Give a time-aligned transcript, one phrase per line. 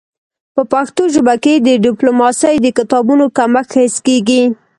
[0.55, 4.41] په پښتو ژبه کي د ډيپلوماسی د کتابونو کمښت حس کيږي.